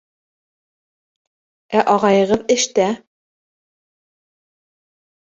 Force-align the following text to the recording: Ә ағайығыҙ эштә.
Ә 1.81 1.85
ағайығыҙ 1.95 2.51
эштә. 2.57 2.91